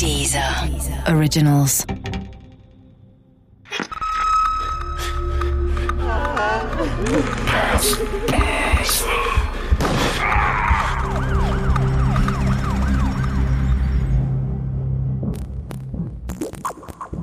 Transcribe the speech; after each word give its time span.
Dieser 0.00 0.66
Originals. 1.08 1.86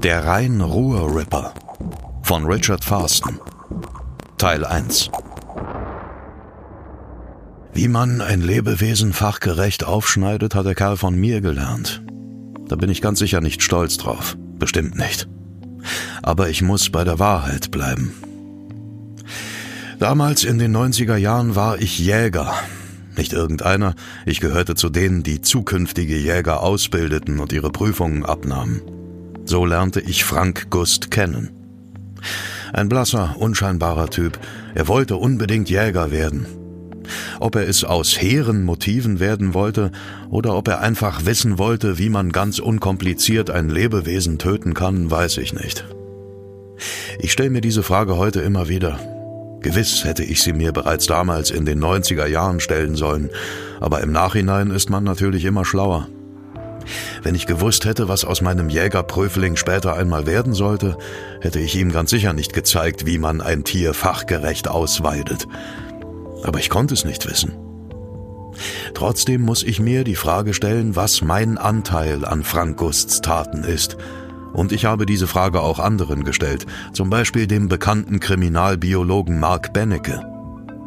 Der 0.03 0.25
Rhein-Ruhr-Ripper 0.25 1.53
von 2.21 2.45
Richard 2.45 2.85
Farston 2.85 3.39
Teil 4.37 4.63
1 4.63 5.09
Wie 7.73 7.87
man 7.87 8.21
ein 8.21 8.41
Lebewesen 8.41 9.13
fachgerecht 9.13 9.83
aufschneidet, 9.83 10.53
hat 10.53 10.67
der 10.67 10.75
Kerl 10.75 10.97
von 10.97 11.15
mir 11.15 11.41
gelernt. 11.41 12.03
Da 12.68 12.75
bin 12.75 12.89
ich 12.89 13.02
ganz 13.02 13.20
sicher 13.20 13.41
nicht 13.41 13.61
stolz 13.61 13.97
drauf. 13.97 14.37
Bestimmt 14.60 14.97
nicht. 14.97 15.28
Aber 16.21 16.50
ich 16.50 16.61
muss 16.61 16.89
bei 16.89 17.04
der 17.04 17.19
Wahrheit 17.19 17.71
bleiben. 17.71 18.14
Damals 20.00 20.43
in 20.43 20.60
den 20.60 20.75
90er 20.75 21.15
Jahren 21.15 21.55
war 21.55 21.79
ich 21.79 21.97
Jäger. 21.97 22.54
Nicht 23.15 23.33
irgendeiner, 23.33 23.96
ich 24.25 24.39
gehörte 24.39 24.75
zu 24.75 24.89
denen, 24.89 25.24
die 25.24 25.41
zukünftige 25.41 26.18
Jäger 26.18 26.61
ausbildeten 26.61 27.39
und 27.39 27.51
ihre 27.51 27.71
Prüfungen 27.71 28.24
abnahmen. 28.24 28.82
So 29.46 29.65
lernte 29.65 30.02
ich 30.02 30.24
Frank 30.24 30.69
Gust 30.69 31.10
kennen. 31.10 31.49
Ein 32.73 32.89
blasser, 32.89 33.36
unscheinbarer 33.39 34.09
Typ. 34.09 34.38
Er 34.75 34.88
wollte 34.88 35.16
unbedingt 35.16 35.69
Jäger 35.69 36.11
werden. 36.11 36.45
Ob 37.39 37.56
er 37.56 37.67
es 37.67 37.84
aus 37.84 38.22
hehren 38.22 38.64
Motiven 38.64 39.20
werden 39.20 39.53
wollte 39.53 39.92
oder 40.30 40.56
ob 40.56 40.67
er 40.67 40.81
einfach 40.81 41.25
wissen 41.25 41.58
wollte, 41.58 41.97
wie 41.97 42.09
man 42.09 42.31
ganz 42.31 42.59
unkompliziert 42.59 43.50
ein 43.50 43.70
Lebewesen 43.70 44.38
töten 44.38 44.73
kann, 44.73 45.09
weiß 45.09 45.38
ich 45.38 45.53
nicht. 45.53 45.86
Ich 47.19 47.31
stelle 47.31 47.49
mir 47.49 47.61
diese 47.61 47.83
Frage 47.83 48.17
heute 48.17 48.41
immer 48.41 48.69
wieder. 48.69 48.99
Gewiss 49.61 50.03
hätte 50.03 50.23
ich 50.23 50.41
sie 50.41 50.53
mir 50.53 50.72
bereits 50.72 51.08
damals 51.08 51.49
in 51.49 51.66
den 51.66 51.83
90er 51.83 52.27
Jahren 52.27 52.59
stellen 52.59 52.95
sollen, 52.95 53.30
aber 53.80 54.02
im 54.02 54.11
Nachhinein 54.11 54.71
ist 54.71 54.89
man 54.89 55.03
natürlich 55.03 55.45
immer 55.45 55.66
schlauer. 55.66 56.08
Wenn 57.23 57.36
ich 57.36 57.47
gewusst 57.47 57.86
hätte, 57.86 58.08
was 58.08 58.23
aus 58.23 58.42
meinem 58.42 58.69
Jägerprüfling 58.69 59.55
später 59.55 59.95
einmal 59.95 60.25
werden 60.25 60.53
sollte, 60.53 60.97
hätte 61.42 61.59
ich 61.59 61.75
ihm 61.75 61.92
ganz 61.92 62.11
sicher 62.11 62.33
nicht 62.33 62.53
gezeigt, 62.53 63.05
wie 63.05 63.17
man 63.17 63.42
ein 63.42 63.64
Tier 63.64 63.94
fachgerecht 63.94 64.67
ausweidet. 64.67 65.47
Aber 66.43 66.59
ich 66.59 66.69
konnte 66.69 66.93
es 66.93 67.05
nicht 67.05 67.30
wissen. 67.30 67.53
Trotzdem 68.93 69.41
muss 69.41 69.63
ich 69.63 69.80
mir 69.80 70.03
die 70.03 70.16
Frage 70.16 70.53
stellen, 70.53 70.95
was 70.95 71.21
mein 71.21 71.57
Anteil 71.57 72.25
an 72.25 72.43
Frank 72.43 72.77
Gusts 72.77 73.21
Taten 73.21 73.63
ist. 73.63 73.97
Und 74.53 74.71
ich 74.71 74.85
habe 74.85 75.05
diese 75.05 75.27
Frage 75.27 75.61
auch 75.61 75.80
anderen 75.80 76.23
gestellt, 76.23 76.65
zum 76.93 77.09
Beispiel 77.09 77.47
dem 77.47 77.67
bekannten 77.69 78.19
Kriminalbiologen 78.19 79.39
Mark 79.39 79.73
Bennecke. 79.73 80.21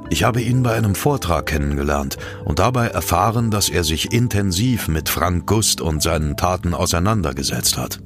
Ich 0.09 0.25
habe 0.25 0.43
ihn 0.43 0.65
bei 0.65 0.75
einem 0.75 0.97
Vortrag 0.97 1.47
kennengelernt 1.47 2.17
und 2.45 2.59
dabei 2.59 2.89
erfahren, 2.89 3.53
dass 3.53 3.69
er 3.69 3.85
sich 3.85 4.13
intensiv 4.13 4.89
mit 4.89 5.09
Frank 5.09 5.47
Gust 5.47 5.81
und 5.81 6.03
seinen 6.03 6.37
Taten 6.37 6.75
auseinandergesetzt 6.75 7.79
hat. 7.79 8.01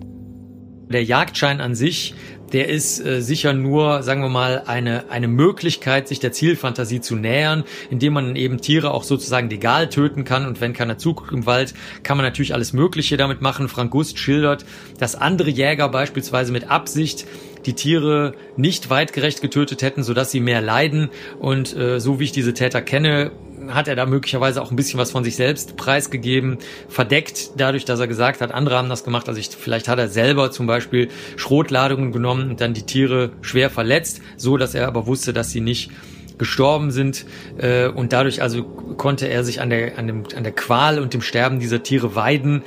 Der 0.91 1.03
Jagdschein 1.03 1.61
an 1.61 1.75
sich, 1.75 2.15
der 2.53 2.69
ist 2.69 3.05
äh, 3.05 3.21
sicher 3.21 3.53
nur, 3.53 4.03
sagen 4.03 4.23
wir 4.23 4.29
mal, 4.29 4.63
eine, 4.67 5.11
eine 5.11 5.29
Möglichkeit, 5.29 6.07
sich 6.07 6.21
der 6.21 6.31
Zielfantasie 6.31 7.01
zu 7.01 7.17
nähern, 7.17 7.65
indem 7.91 8.13
man 8.13 8.37
eben 8.37 8.61
Tiere 8.61 8.93
auch 8.93 9.03
sozusagen 9.03 9.51
legal 9.51 9.89
töten 9.89 10.25
kann 10.25 10.47
und 10.47 10.61
wenn 10.61 10.73
keiner 10.73 10.99
zuguckt 10.99 11.33
im 11.33 11.47
Wald, 11.47 11.75
kann 12.03 12.17
man 12.17 12.25
natürlich 12.25 12.55
alles 12.55 12.73
Mögliche 12.73 13.17
damit 13.17 13.41
machen. 13.41 13.69
Frank 13.69 13.91
Gust 13.91 14.19
schildert, 14.19 14.65
dass 14.99 15.17
andere 15.17 15.51
Jäger 15.51 15.89
beispielsweise 15.89 16.53
mit 16.53 16.71
Absicht 16.71 17.27
die 17.67 17.75
Tiere 17.75 18.35
nicht 18.57 18.91
weitgerecht 18.91 19.41
getötet 19.41 19.83
hätten, 19.83 20.03
sodass 20.03 20.31
sie 20.31 20.41
mehr 20.41 20.61
leiden. 20.61 21.09
Und 21.41 21.77
äh, 21.77 21.99
so 21.99 22.21
wie 22.21 22.25
ich 22.25 22.33
diese 22.33 22.55
Täter 22.55 22.83
kenne, 22.83 23.33
hat 23.72 23.88
er 23.88 23.97
da 23.97 24.06
möglicherweise 24.06 24.60
auch 24.60 24.70
ein 24.70 24.76
bisschen 24.76 24.98
was 24.98 25.10
von 25.10 25.25
sich 25.25 25.36
selbst 25.36 25.76
preisgegeben, 25.76 26.58
verdeckt 26.88 27.50
dadurch, 27.56 27.84
dass 27.84 28.00
er 28.00 28.06
gesagt 28.06 28.41
hat, 28.41 28.52
andere 28.52 28.76
haben 28.76 28.88
das 28.88 29.04
gemacht. 29.04 29.28
Also 29.28 29.41
ich, 29.41 29.48
vielleicht 29.48 29.88
hat 29.88 29.98
er 29.98 30.08
selber 30.08 30.50
zum 30.50 30.66
Beispiel 30.66 31.08
Schrotladungen 31.36 32.12
genommen 32.12 32.50
und 32.50 32.60
dann 32.60 32.75
die 32.75 32.82
Tiere 32.82 33.30
schwer 33.42 33.70
verletzt, 33.70 34.20
so 34.36 34.56
dass 34.56 34.75
er 34.75 34.88
aber 34.88 35.06
wusste, 35.06 35.32
dass 35.32 35.50
sie 35.50 35.60
nicht 35.60 35.91
gestorben 36.36 36.91
sind 36.91 37.26
äh, 37.58 37.86
und 37.86 38.12
dadurch 38.12 38.42
also 38.42 38.64
konnte 38.64 39.28
er 39.28 39.44
sich 39.44 39.60
an 39.60 39.70
der, 39.70 39.98
an, 39.98 40.06
dem, 40.08 40.25
an 40.36 40.42
der 40.42 40.52
Qual 40.52 40.98
und 40.98 41.14
dem 41.14 41.22
Sterben 41.22 41.60
dieser 41.60 41.82
Tiere 41.82 42.16
weiden 42.16 42.62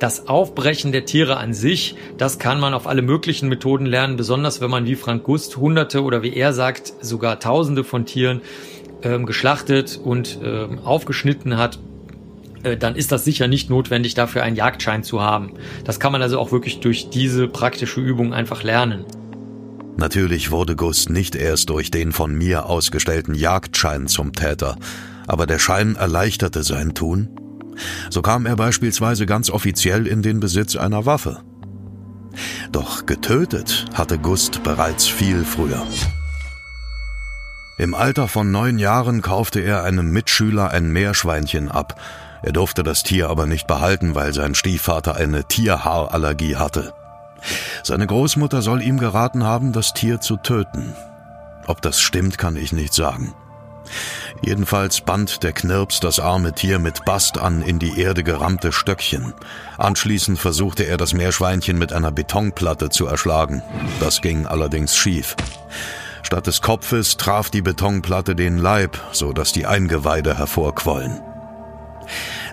das 0.00 0.28
Aufbrechen 0.28 0.92
der 0.92 1.04
Tiere 1.04 1.36
an 1.36 1.52
sich, 1.52 1.94
das 2.16 2.38
kann 2.38 2.58
man 2.58 2.72
auf 2.72 2.86
alle 2.86 3.02
möglichen 3.02 3.48
Methoden 3.48 3.84
lernen, 3.84 4.16
besonders 4.16 4.60
wenn 4.60 4.70
man 4.70 4.86
wie 4.86 4.96
Frank 4.96 5.24
Gust 5.24 5.58
hunderte 5.58 6.02
oder 6.02 6.22
wie 6.22 6.34
er 6.34 6.52
sagt, 6.52 6.94
sogar 7.02 7.38
tausende 7.38 7.84
von 7.84 8.06
Tieren 8.06 8.40
ähm, 9.02 9.26
geschlachtet 9.26 9.98
und 10.02 10.38
ähm, 10.42 10.78
aufgeschnitten 10.80 11.56
hat, 11.56 11.78
äh, 12.62 12.76
dann 12.76 12.96
ist 12.96 13.12
das 13.12 13.24
sicher 13.24 13.48
nicht 13.48 13.70
notwendig, 13.70 14.14
dafür 14.14 14.42
einen 14.42 14.56
Jagdschein 14.56 15.02
zu 15.02 15.20
haben. 15.20 15.52
Das 15.84 16.00
kann 16.00 16.12
man 16.12 16.22
also 16.22 16.38
auch 16.38 16.52
wirklich 16.52 16.80
durch 16.80 17.10
diese 17.10 17.48
praktische 17.48 18.00
Übung 18.00 18.32
einfach 18.32 18.62
lernen. 18.62 19.04
Natürlich 19.96 20.50
wurde 20.50 20.76
Gust 20.76 21.10
nicht 21.10 21.34
erst 21.34 21.68
durch 21.70 21.90
den 21.90 22.12
von 22.12 22.34
mir 22.34 22.66
ausgestellten 22.66 23.34
Jagdschein 23.34 24.06
zum 24.06 24.32
Täter, 24.32 24.76
aber 25.26 25.46
der 25.46 25.58
Schein 25.58 25.96
erleichterte 25.96 26.62
sein 26.62 26.94
Tun 26.94 27.28
so 28.10 28.22
kam 28.22 28.46
er 28.46 28.56
beispielsweise 28.56 29.26
ganz 29.26 29.50
offiziell 29.50 30.06
in 30.06 30.22
den 30.22 30.40
Besitz 30.40 30.76
einer 30.76 31.06
Waffe. 31.06 31.42
Doch 32.72 33.06
getötet 33.06 33.86
hatte 33.94 34.18
Gust 34.18 34.62
bereits 34.62 35.06
viel 35.06 35.44
früher. 35.44 35.86
Im 37.80 37.94
Alter 37.94 38.28
von 38.28 38.50
neun 38.50 38.78
Jahren 38.78 39.22
kaufte 39.22 39.60
er 39.60 39.84
einem 39.84 40.10
Mitschüler 40.10 40.70
ein 40.70 40.92
Meerschweinchen 40.92 41.70
ab. 41.70 41.98
Er 42.42 42.52
durfte 42.52 42.82
das 42.82 43.04
Tier 43.04 43.30
aber 43.30 43.46
nicht 43.46 43.66
behalten, 43.66 44.14
weil 44.14 44.34
sein 44.34 44.54
Stiefvater 44.54 45.16
eine 45.16 45.44
Tierhaarallergie 45.44 46.56
hatte. 46.56 46.92
Seine 47.82 48.06
Großmutter 48.06 48.60
soll 48.60 48.82
ihm 48.82 48.98
geraten 48.98 49.44
haben, 49.44 49.72
das 49.72 49.94
Tier 49.94 50.20
zu 50.20 50.36
töten. 50.36 50.94
Ob 51.66 51.80
das 51.80 52.02
stimmt, 52.02 52.36
kann 52.36 52.56
ich 52.56 52.74
nicht 52.74 52.92
sagen. 52.92 53.32
Jedenfalls 54.42 55.00
band 55.00 55.42
der 55.42 55.54
Knirps 55.54 56.00
das 56.00 56.20
arme 56.20 56.52
Tier 56.52 56.80
mit 56.80 57.06
Bast 57.06 57.38
an 57.38 57.62
in 57.62 57.78
die 57.78 57.98
Erde 57.98 58.22
gerammte 58.22 58.72
Stöckchen. 58.72 59.32
Anschließend 59.78 60.38
versuchte 60.38 60.82
er 60.82 60.98
das 60.98 61.14
Meerschweinchen 61.14 61.78
mit 61.78 61.94
einer 61.94 62.12
Betonplatte 62.12 62.90
zu 62.90 63.06
erschlagen. 63.06 63.62
Das 64.00 64.20
ging 64.20 64.44
allerdings 64.44 64.94
schief. 64.94 65.34
Statt 66.30 66.46
des 66.46 66.62
Kopfes 66.62 67.16
traf 67.16 67.50
die 67.50 67.60
Betonplatte 67.60 68.36
den 68.36 68.56
Leib, 68.56 68.96
so 69.10 69.32
dass 69.32 69.52
die 69.52 69.66
Eingeweide 69.66 70.38
hervorquollen. 70.38 71.20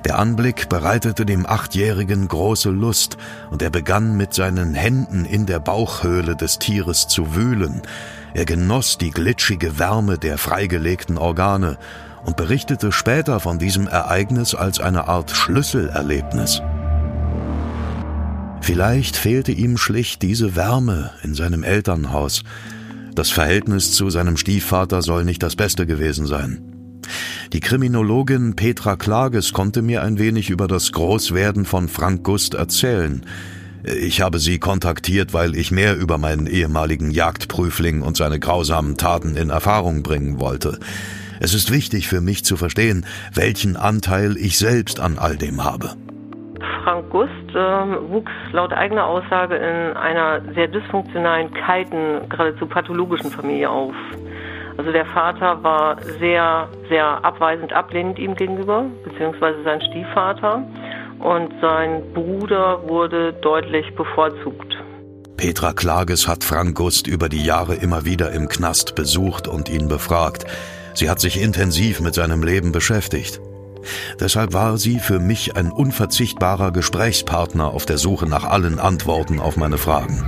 Der 0.04 0.18
Anblick 0.18 0.68
bereitete 0.68 1.28
dem 1.28 1.46
Achtjährigen 1.46 2.28
große 2.28 2.72
Lust, 2.72 3.18
und 3.52 3.62
er 3.62 3.70
begann 3.70 4.18
mit 4.18 4.34
seinen 4.34 4.74
Händen 4.74 5.26
in 5.26 5.46
der 5.46 5.60
Bauchhöhle 5.60 6.36
des 6.36 6.58
Tieres 6.58 7.08
zu 7.08 7.36
wühlen, 7.36 7.84
er 8.34 8.46
genoss 8.46 8.98
die 8.98 9.12
glitschige 9.12 9.78
Wärme 9.78 10.18
der 10.18 10.40
freigelegten 10.40 11.20
Organe 11.20 11.78
und 12.26 12.36
berichtete 12.36 12.92
später 12.92 13.40
von 13.40 13.60
diesem 13.60 13.88
Ereignis 13.88 14.56
als 14.56 14.80
eine 14.80 15.08
Art 15.08 15.30
Schlüsselerlebnis. 15.30 16.64
Vielleicht 18.60 19.18
fehlte 19.18 19.52
ihm 19.52 19.78
schlicht 19.78 20.24
diese 20.24 20.56
Wärme 20.56 21.12
in 21.22 21.36
seinem 21.36 21.62
Elternhaus. 21.62 22.44
Das 23.18 23.32
Verhältnis 23.32 23.94
zu 23.94 24.12
seinem 24.12 24.38
Stiefvater 24.38 25.02
soll 25.02 25.26
nicht 25.26 25.42
das 25.42 25.56
beste 25.56 25.88
gewesen 25.88 26.28
sein. 26.28 26.62
Die 27.52 27.62
Kriminologin 27.62 28.56
Petra 28.56 28.96
Klages 28.96 29.54
konnte 29.54 29.82
mir 29.82 30.04
ein 30.04 30.20
wenig 30.20 30.52
über 30.52 30.68
das 30.68 30.92
Großwerden 30.92 31.66
von 31.66 31.90
Frank 31.90 32.24
Gust 32.24 32.54
erzählen. 32.54 33.26
Ich 33.84 34.22
habe 34.22 34.38
Sie 34.38 34.60
kontaktiert, 34.60 35.34
weil 35.34 35.56
ich 35.56 35.72
mehr 35.72 35.98
über 35.98 36.20
meinen 36.20 36.46
ehemaligen 36.46 37.10
Jagdprüfling 37.10 38.04
und 38.04 38.18
seine 38.18 38.40
grausamen 38.40 38.98
Taten 38.98 39.36
in 39.36 39.50
Erfahrung 39.50 40.04
bringen 40.04 40.40
wollte. 40.40 40.78
Es 41.40 41.56
ist 41.56 41.72
wichtig 41.72 42.08
für 42.08 42.22
mich 42.22 42.46
zu 42.46 42.56
verstehen, 42.56 43.04
welchen 43.34 43.78
Anteil 43.78 44.38
ich 44.38 44.60
selbst 44.60 45.00
an 45.00 45.18
all 45.18 45.38
dem 45.38 45.64
habe. 45.64 45.96
Frank 46.88 47.10
Gust 47.10 47.30
äh, 47.50 47.58
wuchs 48.10 48.32
laut 48.54 48.72
eigener 48.72 49.08
Aussage 49.08 49.58
in 49.58 49.98
einer 49.98 50.42
sehr 50.56 50.70
dysfunktionalen, 50.70 51.54
kalten, 51.54 52.30
geradezu 52.30 52.66
pathologischen 52.66 53.30
Familie 53.30 53.70
auf. 53.70 53.94
Also 54.78 54.94
der 54.94 55.06
Vater 55.06 55.62
war 55.64 55.98
sehr, 56.18 56.70
sehr 56.88 57.26
abweisend, 57.26 57.74
ablehnend 57.74 58.18
ihm 58.20 58.36
gegenüber, 58.36 58.86
beziehungsweise 59.04 59.62
sein 59.64 59.82
Stiefvater 59.82 60.64
und 61.20 61.52
sein 61.60 62.04
Bruder 62.14 62.88
wurde 62.88 63.34
deutlich 63.34 63.94
bevorzugt. 63.94 64.78
Petra 65.36 65.74
Klages 65.74 66.26
hat 66.26 66.46
Frank 66.46 66.78
Gust 66.78 67.06
über 67.06 67.28
die 67.28 67.44
Jahre 67.44 67.76
immer 67.76 68.06
wieder 68.06 68.32
im 68.32 68.48
Knast 68.48 68.96
besucht 68.96 69.50
und 69.50 69.68
ihn 69.68 69.90
befragt. 69.90 70.46
Sie 70.94 71.10
hat 71.10 71.20
sich 71.20 71.42
intensiv 71.42 72.00
mit 72.00 72.14
seinem 72.14 72.44
Leben 72.44 72.72
beschäftigt. 72.72 73.42
Deshalb 74.20 74.54
war 74.54 74.78
sie 74.78 75.00
für 75.00 75.20
mich 75.20 75.56
ein 75.56 75.72
unverzichtbarer 75.72 76.72
Gesprächspartner 76.72 77.68
auf 77.68 77.86
der 77.86 77.98
Suche 77.98 78.28
nach 78.28 78.44
allen 78.44 78.80
Antworten 78.80 79.40
auf 79.40 79.58
meine 79.58 79.78
Fragen. 79.78 80.24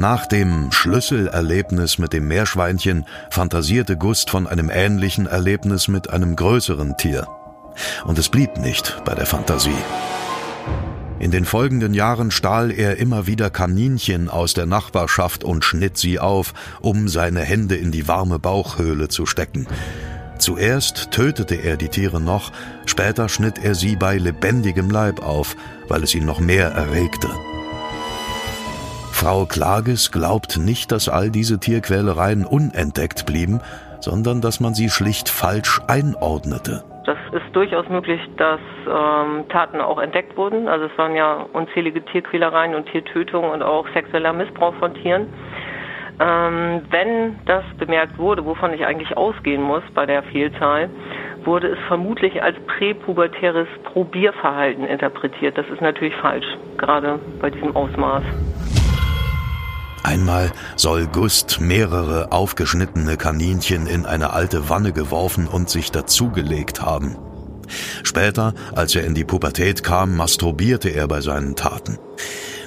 Nach 0.00 0.26
dem 0.26 0.70
Schlüsselerlebnis 0.70 1.98
mit 1.98 2.12
dem 2.12 2.28
Meerschweinchen 2.28 3.04
fantasierte 3.30 3.96
Gust 3.96 4.30
von 4.30 4.46
einem 4.46 4.70
ähnlichen 4.70 5.26
Erlebnis 5.26 5.88
mit 5.88 6.08
einem 6.10 6.36
größeren 6.36 6.96
Tier. 6.96 7.26
Und 8.04 8.16
es 8.16 8.28
blieb 8.28 8.58
nicht 8.58 9.02
bei 9.04 9.14
der 9.14 9.26
Fantasie. 9.26 9.70
In 11.18 11.32
den 11.32 11.44
folgenden 11.44 11.94
Jahren 11.94 12.30
stahl 12.30 12.70
er 12.70 12.98
immer 12.98 13.26
wieder 13.26 13.50
Kaninchen 13.50 14.28
aus 14.28 14.54
der 14.54 14.66
Nachbarschaft 14.66 15.42
und 15.42 15.64
schnitt 15.64 15.98
sie 15.98 16.20
auf, 16.20 16.54
um 16.80 17.08
seine 17.08 17.40
Hände 17.40 17.74
in 17.74 17.90
die 17.90 18.06
warme 18.06 18.38
Bauchhöhle 18.38 19.08
zu 19.08 19.26
stecken. 19.26 19.66
Zuerst 20.38 21.10
tötete 21.10 21.56
er 21.56 21.76
die 21.76 21.88
Tiere 21.88 22.20
noch, 22.20 22.52
später 22.86 23.28
schnitt 23.28 23.62
er 23.62 23.74
sie 23.74 23.96
bei 23.96 24.16
lebendigem 24.16 24.88
Leib 24.88 25.20
auf, 25.22 25.56
weil 25.88 26.02
es 26.02 26.14
ihn 26.14 26.24
noch 26.24 26.40
mehr 26.40 26.68
erregte. 26.68 27.28
Frau 29.12 29.46
Klages 29.46 30.12
glaubt 30.12 30.58
nicht, 30.58 30.92
dass 30.92 31.08
all 31.08 31.30
diese 31.30 31.58
Tierquälereien 31.58 32.46
unentdeckt 32.46 33.26
blieben, 33.26 33.60
sondern 33.98 34.40
dass 34.40 34.60
man 34.60 34.74
sie 34.74 34.90
schlicht 34.90 35.28
falsch 35.28 35.80
einordnete. 35.88 36.84
Das 37.04 37.18
ist 37.32 37.44
durchaus 37.52 37.88
möglich, 37.88 38.20
dass 38.36 38.60
ähm, 38.86 39.48
Taten 39.48 39.80
auch 39.80 39.98
entdeckt 39.98 40.36
wurden. 40.36 40.68
Also 40.68 40.84
es 40.84 40.98
waren 40.98 41.16
ja 41.16 41.46
unzählige 41.52 42.04
Tierquälereien 42.04 42.76
und 42.76 42.86
Tiertötungen 42.90 43.50
und 43.50 43.62
auch 43.62 43.88
sexueller 43.92 44.32
Missbrauch 44.32 44.74
von 44.74 44.94
Tieren. 44.94 45.26
Ähm, 46.20 46.82
wenn 46.90 47.38
das 47.46 47.64
bemerkt 47.78 48.18
wurde, 48.18 48.44
wovon 48.44 48.72
ich 48.72 48.84
eigentlich 48.84 49.16
ausgehen 49.16 49.62
muss 49.62 49.82
bei 49.94 50.04
der 50.04 50.22
Vielzahl, 50.24 50.90
wurde 51.44 51.68
es 51.68 51.78
vermutlich 51.86 52.42
als 52.42 52.56
präpubertäres 52.66 53.68
Probierverhalten 53.84 54.84
interpretiert. 54.84 55.56
Das 55.56 55.66
ist 55.68 55.80
natürlich 55.80 56.14
falsch, 56.16 56.46
gerade 56.76 57.20
bei 57.40 57.50
diesem 57.50 57.74
Ausmaß. 57.76 58.24
Einmal 60.02 60.50
soll 60.76 61.06
Gust 61.06 61.60
mehrere 61.60 62.32
aufgeschnittene 62.32 63.16
Kaninchen 63.16 63.86
in 63.86 64.06
eine 64.06 64.32
alte 64.32 64.68
Wanne 64.70 64.92
geworfen 64.92 65.46
und 65.46 65.68
sich 65.68 65.92
dazugelegt 65.92 66.82
haben. 66.82 67.16
Später, 68.02 68.54
als 68.74 68.96
er 68.96 69.04
in 69.04 69.14
die 69.14 69.24
Pubertät 69.24 69.84
kam, 69.84 70.16
masturbierte 70.16 70.88
er 70.88 71.06
bei 71.08 71.20
seinen 71.20 71.56
Taten. 71.56 71.98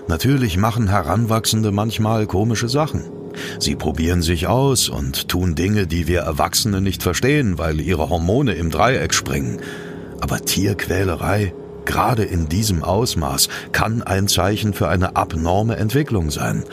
Natürlich 0.08 0.58
machen 0.58 0.88
Heranwachsende 0.88 1.72
manchmal 1.72 2.28
komische 2.28 2.70
Sachen. 2.70 3.21
Sie 3.60 3.76
probieren 3.76 4.22
sich 4.22 4.48
aus 4.48 4.90
und 4.90 5.28
tun 5.28 5.56
Dinge, 5.56 5.88
die 5.88 6.08
wir 6.08 6.22
Erwachsene 6.22 6.82
nicht 6.82 7.04
verstehen, 7.04 7.58
weil 7.58 7.80
ihre 7.80 8.10
Hormone 8.10 8.54
im 8.54 8.70
Dreieck 8.70 9.14
springen. 9.14 9.62
Aber 10.22 10.40
Tierquälerei, 10.40 11.54
gerade 11.86 12.24
in 12.24 12.48
diesem 12.48 12.84
Ausmaß, 12.84 13.50
kann 13.72 14.04
ein 14.04 14.28
Zeichen 14.28 14.74
für 14.74 14.88
eine 14.88 15.16
abnorme 15.16 15.78
Entwicklung 15.78 16.30
sein. 16.30 16.64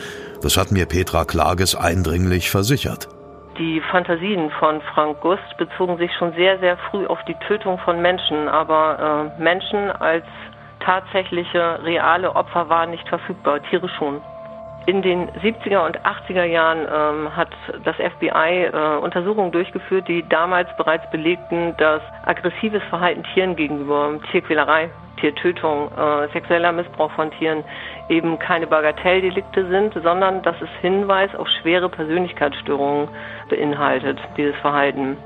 Das 0.41 0.55
hat 0.57 0.71
mir 0.71 0.85
Petra 0.85 1.25
Klages 1.25 1.75
eindringlich 1.75 2.49
versichert. 2.49 3.09
Die 3.57 3.81
Fantasien 3.91 4.51
von 4.51 4.79
Frank 4.93 5.19
Gust 5.19 5.57
bezogen 5.57 5.97
sich 5.97 6.11
schon 6.17 6.31
sehr, 6.33 6.59
sehr 6.59 6.77
früh 6.89 7.05
auf 7.05 7.19
die 7.25 7.35
Tötung 7.45 7.77
von 7.79 8.01
Menschen, 8.01 8.47
aber 8.47 9.33
äh, 9.37 9.41
Menschen 9.41 9.91
als 9.91 10.23
tatsächliche 10.79 11.83
reale 11.83 12.35
Opfer 12.35 12.69
waren 12.69 12.91
nicht 12.91 13.07
verfügbar, 13.09 13.61
Tiere 13.63 13.89
schon. 13.89 14.21
In 14.89 15.03
den 15.03 15.29
70er 15.29 15.85
und 15.85 15.99
80er 15.99 16.45
Jahren 16.45 16.79
ähm, 16.79 17.35
hat 17.35 17.49
das 17.83 17.95
FBI 17.97 18.71
äh, 18.73 18.97
Untersuchungen 18.97 19.51
durchgeführt, 19.51 20.07
die 20.07 20.27
damals 20.27 20.67
bereits 20.77 21.07
belegten, 21.11 21.77
dass 21.77 22.01
aggressives 22.25 22.81
Verhalten 22.89 23.23
Tieren 23.35 23.55
gegenüber, 23.55 24.19
Tierquälerei, 24.31 24.89
Tiertötung, 25.21 25.91
äh, 25.95 26.27
sexueller 26.33 26.71
Missbrauch 26.71 27.11
von 27.11 27.29
Tieren 27.37 27.63
eben 28.09 28.39
keine 28.39 28.65
Bagatelldelikte 28.65 29.67
sind, 29.69 29.93
sondern 30.01 30.41
dass 30.41 30.55
es 30.59 30.69
Hinweis 30.81 31.35
auf 31.35 31.47
schwere 31.61 31.87
Persönlichkeitsstörungen 31.87 33.09
beinhaltet, 33.47 34.17
dieses 34.37 34.55
Verhalten. 34.55 35.17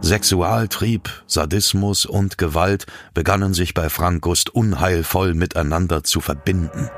Sexualtrieb, 0.00 1.10
Sadismus 1.26 2.06
und 2.06 2.38
Gewalt 2.38 2.86
begannen 3.12 3.52
sich 3.52 3.74
bei 3.74 3.90
Frank 3.90 4.22
Gust 4.22 4.48
unheilvoll 4.48 5.34
miteinander 5.34 6.02
zu 6.04 6.22
verbinden. 6.22 6.88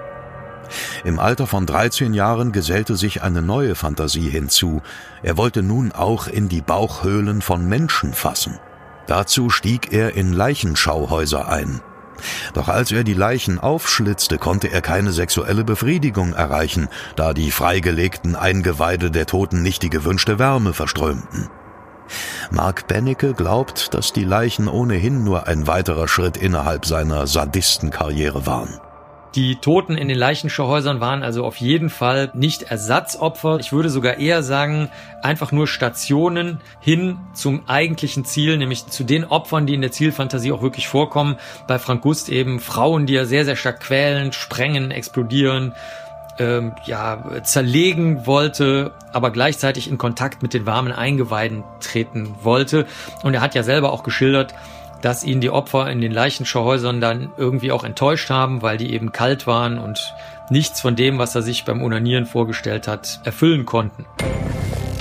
Im 1.04 1.18
Alter 1.18 1.46
von 1.46 1.66
13 1.66 2.14
Jahren 2.14 2.52
gesellte 2.52 2.96
sich 2.96 3.22
eine 3.22 3.42
neue 3.42 3.74
Fantasie 3.74 4.28
hinzu. 4.28 4.82
Er 5.22 5.36
wollte 5.36 5.62
nun 5.62 5.92
auch 5.92 6.26
in 6.26 6.48
die 6.48 6.60
Bauchhöhlen 6.60 7.42
von 7.42 7.66
Menschen 7.66 8.12
fassen. 8.12 8.58
Dazu 9.06 9.50
stieg 9.50 9.92
er 9.92 10.14
in 10.14 10.32
Leichenschauhäuser 10.32 11.48
ein. 11.48 11.80
Doch 12.54 12.68
als 12.68 12.92
er 12.92 13.02
die 13.02 13.14
Leichen 13.14 13.58
aufschlitzte, 13.58 14.38
konnte 14.38 14.68
er 14.68 14.82
keine 14.82 15.12
sexuelle 15.12 15.64
Befriedigung 15.64 16.34
erreichen, 16.34 16.88
da 17.16 17.32
die 17.32 17.50
freigelegten 17.50 18.36
Eingeweide 18.36 19.10
der 19.10 19.26
Toten 19.26 19.62
nicht 19.62 19.82
die 19.82 19.90
gewünschte 19.90 20.38
Wärme 20.38 20.74
verströmten. 20.74 21.48
Mark 22.50 22.88
Bennecke 22.88 23.34
glaubt, 23.34 23.94
dass 23.94 24.12
die 24.12 24.24
Leichen 24.24 24.68
ohnehin 24.68 25.24
nur 25.24 25.46
ein 25.46 25.66
weiterer 25.66 26.08
Schritt 26.08 26.36
innerhalb 26.36 26.84
seiner 26.84 27.26
Sadistenkarriere 27.26 28.46
waren. 28.46 28.80
Die 29.36 29.56
Toten 29.56 29.96
in 29.96 30.08
den 30.08 30.18
Leichenschauhäusern 30.18 30.98
waren 31.00 31.22
also 31.22 31.44
auf 31.44 31.56
jeden 31.56 31.88
Fall 31.88 32.32
nicht 32.34 32.64
Ersatzopfer. 32.64 33.58
Ich 33.60 33.72
würde 33.72 33.88
sogar 33.88 34.18
eher 34.18 34.42
sagen, 34.42 34.90
einfach 35.22 35.52
nur 35.52 35.68
Stationen 35.68 36.60
hin 36.80 37.16
zum 37.32 37.68
eigentlichen 37.68 38.24
Ziel, 38.24 38.56
nämlich 38.56 38.86
zu 38.88 39.04
den 39.04 39.24
Opfern, 39.24 39.66
die 39.66 39.74
in 39.74 39.82
der 39.82 39.92
Zielfantasie 39.92 40.50
auch 40.50 40.62
wirklich 40.62 40.88
vorkommen. 40.88 41.36
Bei 41.68 41.78
Frank 41.78 42.02
Gust 42.02 42.28
eben 42.28 42.58
Frauen, 42.58 43.06
die 43.06 43.14
er 43.14 43.26
sehr, 43.26 43.44
sehr 43.44 43.54
stark 43.54 43.78
quälen, 43.78 44.32
sprengen, 44.32 44.90
explodieren, 44.90 45.74
ähm, 46.40 46.72
ja, 46.86 47.42
zerlegen 47.44 48.26
wollte, 48.26 48.92
aber 49.12 49.30
gleichzeitig 49.30 49.88
in 49.88 49.98
Kontakt 49.98 50.42
mit 50.42 50.54
den 50.54 50.66
warmen 50.66 50.90
Eingeweiden 50.90 51.62
treten 51.80 52.34
wollte. 52.42 52.86
Und 53.22 53.34
er 53.34 53.42
hat 53.42 53.54
ja 53.54 53.62
selber 53.62 53.92
auch 53.92 54.02
geschildert, 54.02 54.54
dass 55.02 55.24
ihn 55.24 55.40
die 55.40 55.50
Opfer 55.50 55.90
in 55.90 56.00
den 56.00 56.12
Leichenschauhäusern 56.12 57.00
dann 57.00 57.30
irgendwie 57.36 57.72
auch 57.72 57.84
enttäuscht 57.84 58.30
haben, 58.30 58.62
weil 58.62 58.76
die 58.76 58.92
eben 58.92 59.12
kalt 59.12 59.46
waren 59.46 59.78
und 59.78 60.14
nichts 60.50 60.80
von 60.80 60.96
dem, 60.96 61.18
was 61.18 61.34
er 61.34 61.42
sich 61.42 61.64
beim 61.64 61.82
Unanieren 61.82 62.26
vorgestellt 62.26 62.88
hat, 62.88 63.20
erfüllen 63.24 63.66
konnten. 63.66 64.04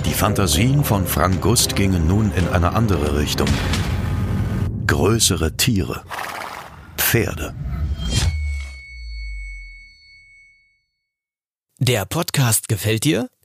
Die 0.05 0.13
Fantasien 0.13 0.83
von 0.83 1.05
Frank 1.05 1.41
Gust 1.41 1.75
gingen 1.75 2.07
nun 2.07 2.31
in 2.31 2.47
eine 2.47 2.73
andere 2.73 3.17
Richtung. 3.17 3.47
Größere 4.87 5.55
Tiere. 5.57 6.03
Pferde. 6.97 7.53
Der 11.79 12.05
Podcast 12.05 12.67
gefällt 12.67 13.03
dir? 13.05 13.29